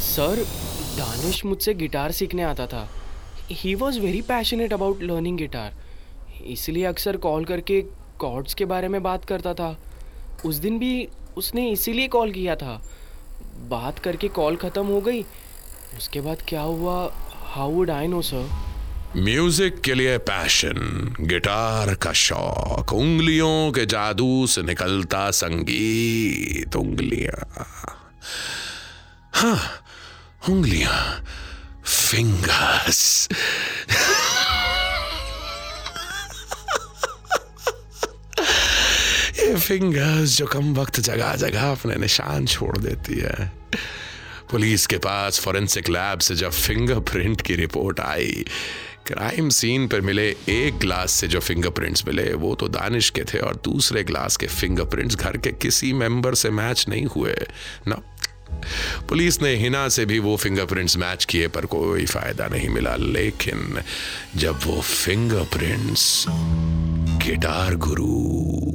सर, 0.00 0.44
दानिश 0.96 1.44
मुझसे 1.44 1.74
गिटार 1.74 2.12
सीखने 2.12 2.42
आता 2.42 2.66
था। 2.66 2.88
He 3.52 3.74
was 3.74 3.98
very 4.00 4.20
passionate 4.22 4.72
about 4.72 5.02
learning 5.02 5.38
guitar 5.38 5.74
इसलिए 6.46 6.84
अक्सर 6.84 7.16
कॉल 7.16 7.44
करके 7.44 7.80
कॉर्ड्स 8.20 8.54
के 8.54 8.64
बारे 8.64 8.88
में 8.88 9.02
बात 9.02 9.24
करता 9.24 9.54
था। 9.54 9.76
उस 10.46 10.56
दिन 10.56 10.78
भी 10.78 11.08
उसने 11.36 11.70
इसीलिए 11.70 12.08
कॉल 12.08 12.32
किया 12.32 12.56
था। 12.56 12.80
बात 13.70 13.98
करके 13.98 14.28
कॉल 14.30 14.56
ख़त्म 14.56 14.86
हो 14.86 15.00
गई। 15.00 15.22
उसके 15.96 16.20
बाद 16.20 16.42
क्या 16.48 16.62
हुआ? 16.62 16.96
How 17.54 17.70
would 17.70 17.90
I 17.90 18.06
know 18.06 18.22
sir 18.22 18.48
music 19.16 19.80
के 19.80 19.94
लिए 19.94 20.16
पैशन 20.18 21.14
गिटार 21.20 21.94
का 21.94 22.12
शौक, 22.12 22.92
उंगलियों 22.92 23.72
के 23.72 23.86
जादू 23.86 24.46
से 24.46 24.62
निकलता 24.62 25.30
संगीत, 25.30 26.76
उंगलियाँ। 26.76 27.66
हाँ 29.32 29.60
उंगलियाँ। 30.48 30.94
फिंगर्स 31.84 33.28
ये 39.38 39.54
फिंगर्स 39.56 40.36
जो 40.38 40.46
कम 40.46 40.74
वक्त 40.74 41.00
जगह 41.00 41.34
जगह 41.36 41.70
अपने 41.70 41.94
निशान 42.00 42.46
छोड़ 42.46 42.76
देती 42.78 43.18
है 43.20 43.50
पुलिस 44.50 44.86
के 44.86 44.98
पास 44.98 45.40
फॉरेंसिक 45.40 45.88
लैब 45.88 46.18
से 46.28 46.34
जब 46.36 46.50
फिंगरप्रिंट 46.50 47.40
की 47.46 47.54
रिपोर्ट 47.56 48.00
आई 48.00 48.44
क्राइम 49.06 49.48
सीन 49.50 49.86
पर 49.88 50.00
मिले 50.00 50.28
एक 50.48 50.78
ग्लास 50.78 51.12
से 51.20 51.28
जो 51.28 51.40
फिंगरप्रिंट्स 51.40 52.06
मिले 52.06 52.32
वो 52.42 52.54
तो 52.54 52.68
दानिश 52.68 53.10
के 53.10 53.24
थे 53.32 53.38
और 53.38 53.56
दूसरे 53.64 54.02
ग्लास 54.04 54.36
के 54.36 54.46
फिंगरप्रिंट्स 54.46 55.16
घर 55.16 55.36
के 55.36 55.52
किसी 55.62 55.92
मेंबर 56.02 56.34
से 56.42 56.50
मैच 56.58 56.84
नहीं 56.88 57.06
हुए 57.14 57.34
ना 57.88 58.00
पुलिस 59.08 59.42
ने 59.42 59.54
हिना 59.54 59.88
से 59.88 60.06
भी 60.06 60.18
वो 60.18 60.36
फिंगरप्रिंट्स 60.36 60.96
मैच 60.96 61.24
किए, 61.24 61.48
पर 61.48 61.66
कोई 61.66 62.06
फ़ायदा 62.06 62.48
नहीं 62.48 62.68
मिला। 62.68 62.96
लेकिन 62.96 63.82
जब 64.36 64.60
वो 64.64 64.80
फिंगरप्रिंट्स 64.80 66.26
गिटार 67.26 67.74
गुरु 67.74 68.30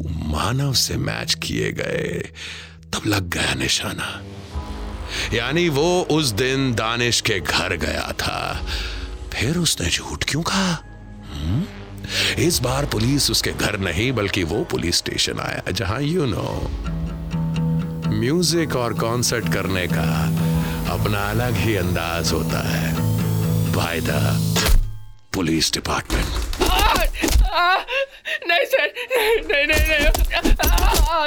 मानव 0.10 0.74
से 0.74 0.98
मैच 0.98 1.34
किए 1.34 1.72
गए, 1.72 2.30
तब 2.94 3.02
लग 3.08 3.30
गया 3.30 3.54
निशाना। 3.54 4.24
यानी 5.34 5.70
वो 5.70 6.08
उस 6.12 6.28
दिन 6.28 6.74
दानिश 6.74 7.22
के 7.22 7.40
घर 7.40 7.78
गया 7.78 8.12
था। 8.12 8.68
फिर 9.34 9.58
उसने 9.58 9.90
झूठ 9.90 10.24
क्यों 10.24 10.42
कहा? 10.42 10.84
हम्म? 11.34 11.66
इस 12.40 12.60
बार 12.60 12.86
पुलिस 12.86 13.32
उसके 13.32 13.52
घर 13.52 13.80
नहीं, 13.80 14.12
बल्कि 14.12 14.44
वो 14.44 14.64
पुलिस 14.64 14.96
स्टेशन 14.96 15.40
आया, 15.40 15.72
जहाँ 15.72 16.02
यू 16.02 16.26
नो 16.26 16.72
म्यूज़िक 18.20 18.76
और 18.76 18.94
कॉन्सर्ट 18.94 19.46
करने 19.54 19.86
का 19.88 20.04
अपना 20.94 21.20
अलग 21.30 21.56
ही 21.56 21.76
अंदाज 21.76 22.32
होता 22.32 22.60
है। 22.68 22.94
By 23.74 24.00
the. 24.02 24.10
Police 25.34 25.72
department. 25.74 26.28
नहीं, 28.48 28.66
सर। 28.66 28.94
नहीं 29.12 29.36
नहीं 29.42 29.66
नहीं 29.68 29.84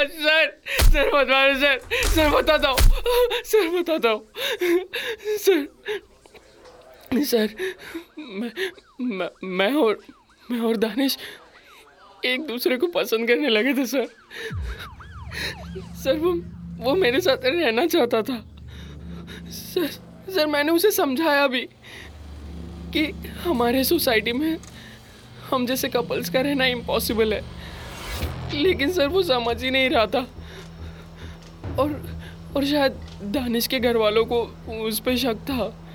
सर। 0.09 0.45
सर 0.83 1.11
मत 1.15 1.29
मारो 1.29 1.55
सर। 1.59 1.79
सर 2.15 2.29
बताता 2.29 2.69
हूँ 2.69 2.79
सर 3.45 3.69
बताता 3.79 4.09
हूँ 4.09 4.21
सर। 5.45 5.67
सर। 7.25 7.55
मैं 8.19 8.51
मैं 9.01 9.29
मैं 9.43 9.73
और 9.83 9.99
मैं 10.51 10.59
और 10.59 10.77
दानिश 10.77 11.17
एक 12.25 12.47
दूसरे 12.47 12.77
को 12.77 12.87
पसंद 12.95 13.27
करने 13.27 13.49
लगे 13.49 13.73
थे, 13.73 13.85
सर। 13.85 14.07
सर, 16.03 16.17
वो 16.17 16.31
वो 16.79 16.95
मेरे 16.95 17.21
साथ 17.21 17.37
रहना 17.45 17.85
चाहता 17.85 18.21
था। 18.21 18.45
सर 19.49 19.87
सर, 20.31 20.47
मैंने 20.47 20.71
उसे 20.71 20.91
समझाया 20.91 21.47
भी 21.47 21.61
कि 22.93 23.13
हमारे 23.43 23.83
सोसाइटी 23.83 24.31
में 24.31 24.57
हम 25.51 25.65
जैसे 25.65 25.87
कपल्स 25.87 26.29
का 26.29 26.41
रहना 26.41 26.65
इम्पॉसिबल 26.65 27.33
है। 27.33 27.41
लेकिन 28.53 28.91
सर, 28.91 29.07
वो 29.07 29.23
समझ 29.23 29.63
ही 29.63 29.71
नहीं 29.71 29.89
रहा 29.89 30.05
था। 30.05 30.27
और 31.79 32.19
और 32.55 32.65
शायद 32.65 32.91
दानिश 33.23 33.67
के 33.67 33.79
घर 33.79 33.97
वालों 33.97 34.25
को 34.25 34.41
उस 34.81 34.99
पर 34.99 35.17
शक 35.17 35.35
था। 35.35 35.87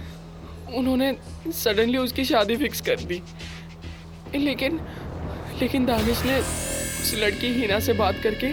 उन्होंने 0.75 1.17
सडनली 1.53 1.99
उसकी 1.99 2.25
शादी 2.25 2.57
फिक्स 2.57 2.81
कर 2.81 3.01
दी। 3.01 3.23
लेकिन 4.35 4.81
लेकिन 5.61 5.87
दानिश 5.87 6.23
ने 6.23 6.39
उस 6.39 7.15
लड़की 7.15 7.47
हिना 7.47 7.81
से 7.81 7.93
बात 7.93 8.15
करके 8.15 8.53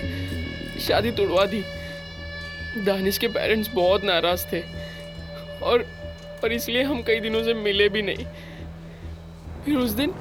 शादी 0.80 1.12
तोड़वा 1.12 1.46
दी। 1.46 1.64
दानिश 2.78 3.18
के 3.18 3.28
पेरेंट्स 3.28 3.70
बहुत 3.70 4.04
नाराज़ 4.04 4.46
थे। 4.46 4.62
और, 5.62 5.84
पर 6.42 6.51
इसलिए 6.51 6.84
हम 6.84 7.01
कई 7.04 7.20
दिनों 7.20 7.44
से 7.44 7.54
मिले 7.54 7.90
भी 7.90 8.01
नहीं। 8.01 8.25
फिर 9.66 9.75
उस 9.78 9.92
दिन, 9.92 10.13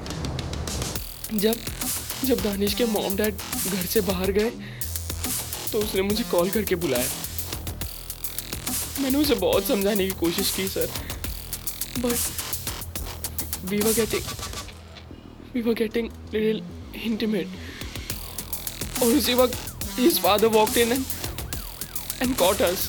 जब 1.33 1.55
जब 2.25 2.41
दानिश 2.43 2.73
के 2.73 2.85
मॉम 2.85 3.15
डैड 3.15 3.35
घर 3.67 3.85
से 3.85 4.01
बाहर 4.01 4.31
गए 4.31 4.49
तो 5.71 5.79
उसने 5.79 6.01
मुझे 6.01 6.23
कॉल 6.31 6.49
करके 6.49 6.75
बुलाया। 6.75 7.07
मैंने 8.99 9.17
उसे 9.17 9.35
बहुत 9.35 9.67
समझाने 9.67 10.05
की 10.05 10.11
कोशिश 10.19 10.51
की 10.55 10.67
sir 10.67 10.87
but 11.97 12.15
we 13.65 13.77
were 13.77 13.93
getting 13.93 14.23
we 15.53 15.61
were 15.61 15.73
getting 15.73 16.09
little 16.33 16.61
intimate 17.03 17.47
और 19.01 19.07
उसी 19.07 19.33
वक्त, 19.33 19.57
his 19.97 20.17
father 20.19 20.49
walked 20.49 20.77
in 20.77 20.91
and 20.91 21.03
and 22.21 22.37
caught 22.37 22.61
us. 22.61 22.87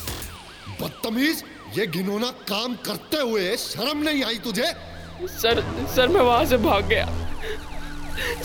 बदतमीज 0.81 1.43
ये 1.77 1.85
घिनौना 1.87 2.29
काम 2.49 2.75
करते 2.85 3.17
हुए 3.19 3.55
शर्म 3.57 4.03
नहीं 4.03 4.23
आई 4.23 4.37
तुझे? 4.43 4.73
सर 5.41 5.61
सर 5.95 6.07
मैं 6.07 6.21
वहाँ 6.21 6.45
से 6.45 6.57
भाग 6.57 6.85
गया। 6.87 7.05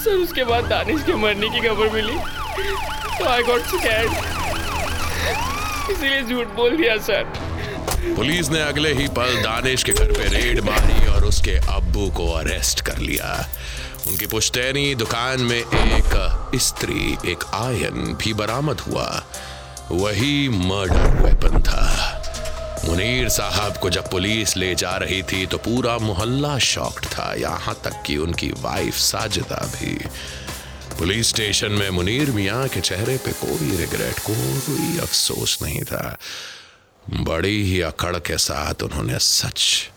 सर 0.05 0.11
उसके 0.11 0.45
बाद 0.45 0.65
दानिश 0.69 1.03
के 1.05 1.15
मरने 1.23 1.49
की 1.51 1.61
खबर 1.69 1.91
मिली। 1.93 2.17
तो 3.19 3.25
आई 3.25 3.43
गॉट 3.43 3.63
स्कैर्ड 3.75 4.11
इसीलिए 5.91 6.23
झूठ 6.23 6.55
बोल 6.57 6.77
दिया 6.77 6.97
सर। 7.09 7.25
पुलिस 8.17 8.51
ने 8.51 8.61
अगले 8.63 8.93
ही 8.95 9.09
पल 9.17 9.43
दानिश 9.43 9.85
के 9.85 9.93
घर 9.93 10.13
पे 10.13 10.29
रेड 10.29 10.61
मारी 10.65 11.07
और 11.13 11.25
उसके 11.25 11.57
अब्बू 11.75 12.11
को 12.17 12.33
अरेस्ट 12.33 12.81
कर 12.87 12.99
लिया। 12.99 13.35
उनकी 14.07 14.27
पुश्तैनी 14.27 14.95
दुकान 14.95 15.41
में 15.41 15.59
एक 15.59 16.57
स्त्री 16.69 17.17
एक 17.33 17.45
आयन 17.55 18.15
भी 18.23 18.33
बरामद 18.35 18.81
हुआ। 18.81 19.09
वही 19.91 20.49
मर्डर 20.49 21.25
वेपन 21.25 21.63
था। 21.63 21.85
मुनीर 22.85 23.29
साहब 23.29 23.77
को 23.77 23.91
जब 23.91 24.11
पुलिस 24.11 24.57
ले 24.57 24.75
जा 24.75 24.97
रही 24.97 25.23
थी 25.23 25.47
तो 25.47 25.59
पूरा 25.59 25.99
मोहल्ला 25.99 26.59
शॉक्ड 26.59 27.05
था। 27.05 27.35
यहाँ 27.35 27.81
तक 27.85 28.03
कि 28.07 28.17
उनकी 28.17 28.51
वाइफ 28.51 28.95
साजिदा 28.95 29.67
भी। 29.67 29.95
पुलिस 30.99 31.29
स्टेशन 31.29 31.73
में 31.73 31.91
मुनीर 31.91 32.31
मियाँ 32.31 32.69
के 32.69 32.81
चेहरे 32.81 33.17
पे 33.17 33.33
कोई 33.33 33.77
रिग्रेट, 33.77 34.19
कोई 34.19 34.99
अफसोस 34.99 35.59
नहीं 35.63 35.83
था। 35.83 36.17
बड़ी 37.21 37.63
ही 37.63 37.81
अकड़ 37.81 38.17
के 38.17 38.39
साथ 38.39 38.83
उन्होंने 38.83 39.19
सच 39.19 39.91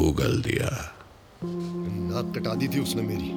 उगल 0.00 0.42
दिया। 0.42 0.94
नाक 1.44 2.38
कटा 2.38 2.54
दी 2.54 2.68
थी 2.68 2.80
उसने 2.80 3.02
मेरी। 3.02 3.30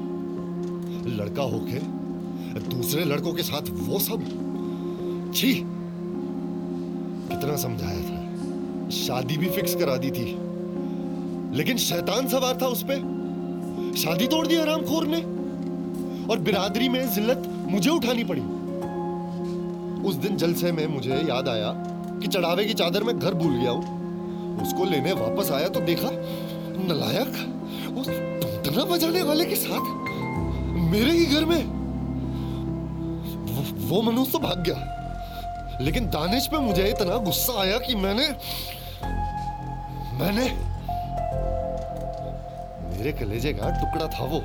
लड़का 1.16 1.44
होके, 1.44 1.80
दूसरे 2.70 3.06
लड़कों 3.06 3.34
के 3.34 3.44
साथ 3.44 3.62
वो 3.70 4.00
सब। 4.00 4.26
छी! 5.36 5.73
कितना 7.36 7.56
समझाया 7.58 8.02
था। 8.02 8.90
शादी 8.90 9.38
भी 9.38 9.50
फिक्स 9.50 9.76
करा 9.76 9.96
दी 9.98 10.12
थी। 10.12 10.26
लेकिन 11.58 11.78
शैतान 11.78 12.28
सवार 12.28 12.58
था 12.62 12.68
उस 12.68 12.84
पे। 12.84 12.96
शादी 14.02 14.28
तोड़ 14.28 14.48
दी 14.48 14.56
हरामखोर 14.56 15.08
ने। 15.08 15.22
और 16.32 16.40
बिरादरी 16.40 16.90
में 16.90 17.10
जिल्लत 17.10 17.44
मुझे 17.70 17.90
उठानी 17.90 18.24
पड़ी। 18.24 18.42
उस 20.10 20.16
दिन 20.16 20.38
जलसे 20.38 20.72
में 20.72 20.86
मुझे 20.88 21.16
याद 21.30 21.50
आया 21.50 21.72
कि 22.22 22.28
चढ़ावे 22.28 22.66
की 22.66 22.74
चादर 22.74 23.04
में 23.04 23.20
घर 23.20 23.34
भूल 23.34 23.54
गया 23.54 23.72
हूँ। 23.72 24.62
उसको 24.62 24.86
लेने 24.86 25.14
वापस 25.14 25.52
आया 25.52 25.68
तो 25.68 25.80
देखा 25.80 26.10
नलायक 26.88 27.32
उस 27.98 28.08
टुनटना 28.08 28.84
बजाने 28.86 29.22
वाले 29.22 29.46
के 29.46 29.56
साथ 29.56 29.92
मेरे 30.92 31.12
ही 31.12 31.26
घर 31.26 31.46
में 31.46 31.64
वो, 33.46 33.64
वो 33.88 34.02
मनुष्य 34.02 34.32
तो 34.32 34.40
भाग 34.40 34.64
गया। 34.64 34.93
लेकिन 35.82 36.06
दानिश 36.10 36.48
पे 36.48 36.58
मुझे 36.58 36.88
इतना 36.88 37.16
गुस्सा 37.18 37.62
आया 37.62 37.78
कि 37.78 37.96
मैंने 37.96 38.28
मैंने 40.14 40.50
मेरे 42.90 43.12
कलेजे 43.12 43.54
का 43.54 43.70
टुकड़ा 43.70 44.08
था 44.08 44.26
वो, 44.26 44.40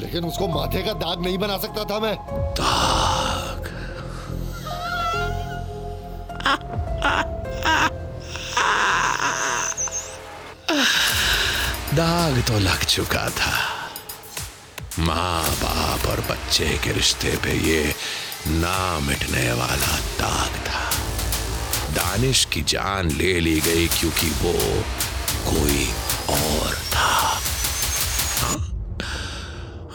लेकिन 0.00 0.24
उसको 0.24 0.48
माथे 0.48 0.82
का 0.82 0.92
दाग 0.92 1.22
नहीं 1.24 1.38
बना 1.38 1.58
सकता 1.58 1.84
था 1.84 1.98
मैं। 2.00 2.16
दाग। 2.60 3.68
दाग 11.94 12.42
तो 12.48 12.58
लग 12.58 12.84
चुका 12.84 13.28
था। 13.30 13.52
माँ 14.98 15.42
बाप 15.54 16.06
और 16.06 16.20
बच्चे 16.20 16.78
के 16.84 16.92
रिश्ते 16.92 17.36
पे 17.36 17.52
ये 17.68 17.94
ना 18.46 19.00
मिटने 19.00 19.52
वाला 19.52 19.96
दाग 19.96 20.50
था। 20.50 20.90
दानिश 21.92 22.44
की 22.44 22.62
जान 22.62 23.10
ले 23.10 23.40
ली 23.40 23.60
गई 23.60 23.88
क्योंकि 23.88 24.26
वो 24.26 24.52
कोई 25.50 25.86
और 26.28 26.74
था। 26.74 27.40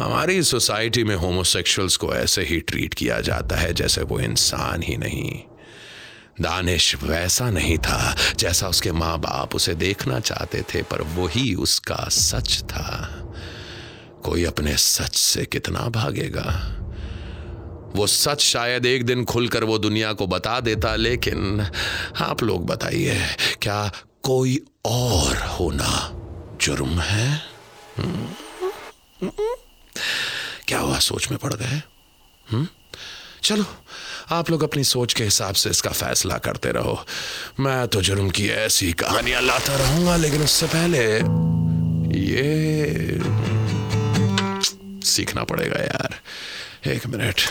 हमारी 0.03 0.43
सोसाइटी 0.43 1.03
में 1.03 1.15
होमोसेक्सुअल्स 1.15 1.97
को 1.97 2.13
ऐसे 2.13 2.43
ही 2.43 2.59
ट्रीट 2.59 2.93
किया 2.93 3.21
जाता 3.21 3.55
है 3.55 3.73
जैसे 3.73 4.01
वो 4.01 4.19
इंसान 4.19 4.83
ही 4.83 4.97
नहीं। 4.97 5.43
दानिश 6.41 6.95
वैसा 7.03 7.49
नहीं 7.49 7.77
था 7.77 8.15
जैसा 8.37 8.67
उसके 8.67 8.91
माँ 8.91 9.19
बाप 9.19 9.55
उसे 9.55 9.75
देखना 9.75 10.19
चाहते 10.19 10.61
थे, 10.61 10.81
पर 10.81 11.01
वही 11.01 11.55
उसका 11.55 12.07
सच 12.09 12.63
था। 12.63 13.09
कोई 14.23 14.43
अपने 14.43 14.77
सच 14.77 15.15
से 15.15 15.45
कितना 15.45 15.79
भागेगा? 15.79 16.73
वो 17.95 18.07
सच 18.07 18.41
शायद 18.41 18.85
एक 18.85 19.05
दिन 19.05 19.25
खुलकर 19.25 19.63
वो 19.63 19.77
दुनिया 19.77 20.13
को 20.13 20.27
बता 20.27 20.59
देता, 20.59 20.95
लेकिन 20.95 21.67
आप 22.17 22.43
लोग 22.43 22.65
बताइए, 22.65 23.21
क्या 23.61 23.91
कोई 24.23 24.65
और 24.85 25.37
होना 25.37 26.11
जुर्म 26.61 26.99
है? 26.99 27.41
हम्म? 27.97 29.29
क्या 30.67 30.79
हुआ? 30.79 30.99
सोच 30.99 31.31
में 31.31 31.39
पड़ 31.39 31.53
गए? 31.53 31.81
हम्म। 32.51 32.67
चलो, 33.43 33.65
आप 34.31 34.49
लोग 34.49 34.63
अपनी 34.63 34.83
सोच 34.83 35.13
के 35.13 35.23
हिसाब 35.23 35.55
से 35.55 35.69
इसका 35.69 35.89
फैसला 35.89 36.37
करते 36.37 36.71
रहो। 36.71 37.05
मैं 37.59 37.87
तो 37.87 38.01
जुर्म 38.01 38.29
की 38.29 38.49
ऐसी 38.49 38.93
कहानियाँ 38.93 39.41
लाता 39.41 39.75
रहूँगा, 39.75 40.15
लेकिन 40.15 40.43
उससे 40.43 40.65
पहले 40.65 41.15
ये 42.19 42.67
सीखना 45.05 45.43
पड़ेगा 45.43 45.79
यार। 45.79 46.19
एक 46.85 47.05
मिनट 47.07 47.41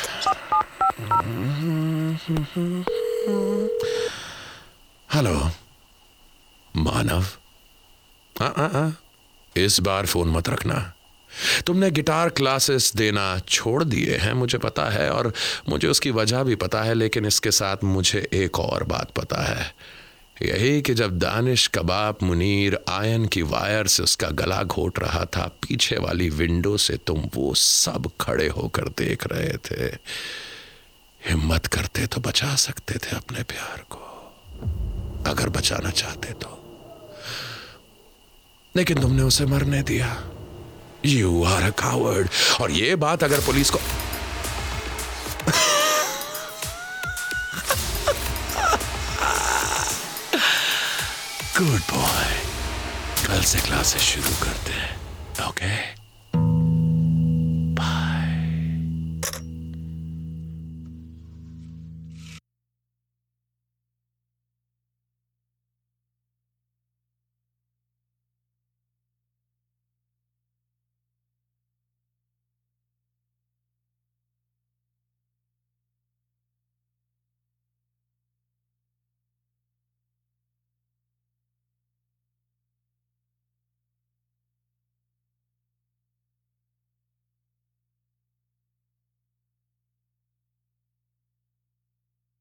हेलो 5.15 5.33
मानव 6.77 7.25
हाँ 8.41 8.53
हाँ 8.57 8.69
हाँ 8.69 8.97
इस 9.57 9.81
बार 9.81 10.07
फ़ोन 10.07 10.29
मत 10.29 10.49
रखना 10.49 10.75
तुमने 11.67 11.91
गिटार 11.91 12.29
क्लासेस 12.29 12.93
देना 12.97 13.27
छोड़ 13.49 13.83
दिए 13.85 14.17
हैं 14.17 14.33
मुझे 14.33 14.59
पता 14.59 14.89
है 14.91 15.11
और 15.11 15.33
मुझे 15.69 15.89
उसकी 15.89 16.11
वजह 16.11 16.43
भी 16.43 16.55
पता 16.57 16.83
है 16.83 16.95
लेकिन 16.95 17.27
इसके 17.27 17.51
साथ 17.51 17.85
मुझे 17.85 18.29
एक 18.33 18.61
और 18.61 18.85
बात 18.85 19.11
पता 19.11 19.43
है 19.43 19.75
यही 20.42 20.83
कि 20.83 20.94
जब 20.94 21.18
दानिश 21.18 21.66
कबाब 21.66 22.18
मुनीर 22.22 22.79
आयन 22.88 23.27
की 23.27 23.42
वायर 23.42 23.87
से 23.87 24.03
उसका 24.03 24.29
गला 24.29 24.62
घोट 24.62 24.99
रहा 24.99 25.25
था, 25.25 25.42
पीछे 25.42 25.99
वाली 25.99 26.31
विंडो 26.31 26.77
से 26.77 26.96
तुम 26.96 27.31
वो 27.35 27.55
सब 27.55 28.11
खड़े 28.20 28.49
होकर 28.49 28.83
देख 28.83 29.27
रहे 29.27 29.57
थे। 29.57 29.96
हिम्मत 31.29 31.66
करते 31.66 32.07
तो 32.07 32.20
बचा 32.20 32.55
सकते 32.55 32.94
थे 32.94 33.16
अपने 33.16 33.42
प्यार 33.42 33.85
को। 33.90 33.99
अगर 35.31 35.49
बचाना 35.49 35.90
चाहते 35.90 36.33
तो। 36.33 36.62
लेकिन 38.77 39.01
तुमने 39.01 39.22
उसे 39.22 39.46
मरने 39.46 39.83
दिया। 39.83 40.25
यू 41.05 41.44
आर 41.44 41.62
अ 41.62 41.70
कावर्ड 41.70 42.29
और 42.61 42.70
ये 42.70 42.96
बात 42.96 43.25
अगर 43.25 43.40
पुलिस 43.40 43.70
को 43.70 43.79
गुड 51.59 51.81
बॉय 51.90 52.33
कल 53.27 53.40
से 53.51 53.59
क्लासेस 53.66 54.03
शुरू 54.03 54.33
करते 54.42 54.73
हैं 54.73 55.49
ओके 55.49 55.71